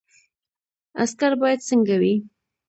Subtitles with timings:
[1.03, 2.13] عسکر باید څنګه وي؟